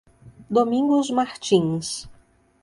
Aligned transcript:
Domingos 0.49 1.11
Martins 1.11 2.09